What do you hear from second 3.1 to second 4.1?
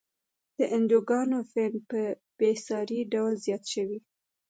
ډول زیات شوی.